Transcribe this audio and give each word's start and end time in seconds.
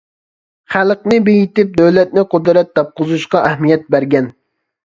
خەلقنى 0.75 1.19
بېيىتىپ، 1.27 1.77
دۆلەتنى 1.81 2.25
قۇدرەت 2.33 2.75
تاپقۇزۇشقا 2.81 3.47
ئەھمىيەت 3.51 3.89
بەرگەن. 3.97 4.33